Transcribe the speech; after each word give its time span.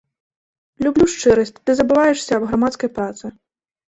Люблю 0.85 1.05
шчырасць, 1.15 1.51
ты 1.69 1.75
забываешся 1.79 2.31
аб 2.39 2.43
грамадскай 2.53 2.89
працы. 2.99 3.25